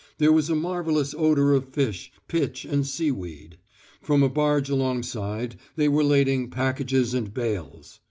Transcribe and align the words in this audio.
There 0.17 0.31
was 0.31 0.49
a 0.49 0.55
marvellous 0.55 1.13
odour 1.15 1.53
of 1.53 1.69
fish, 1.69 2.11
pitch 2.27 2.65
and 2.65 2.87
seaweed. 2.87 3.59
From 4.01 4.23
a 4.23 4.29
barge 4.29 4.67
alongside 4.67 5.57
they 5.75 5.87
were 5.89 6.03
lading 6.03 6.49
packages 6.49 7.13
and 7.13 7.31
bales. 7.31 7.99